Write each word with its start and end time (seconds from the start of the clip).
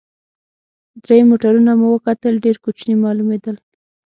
درې 1.05 1.17
موټرونه 1.29 1.71
مو 1.79 1.87
وکتل، 1.95 2.33
ډېر 2.45 2.55
کوچني 2.63 2.95
معلومېدل. 3.03 3.55